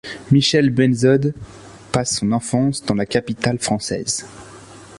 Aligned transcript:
Michel 0.31 0.71
Buenzod 0.71 1.35
passe 1.91 2.17
son 2.17 2.31
enfance 2.31 2.83
dans 2.83 2.95
la 2.95 3.05
capitale 3.05 3.59
française. 3.59 4.25